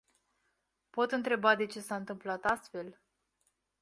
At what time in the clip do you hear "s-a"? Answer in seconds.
1.79-1.95